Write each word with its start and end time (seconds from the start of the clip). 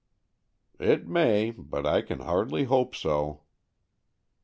"It 0.79 1.07
may, 1.07 1.51
but 1.51 1.85
I 1.85 2.01
can 2.01 2.21
hardly 2.21 2.63
hope 2.63 2.95
so." 2.95 3.41